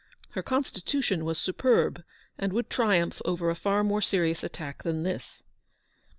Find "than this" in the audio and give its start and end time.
4.81-5.43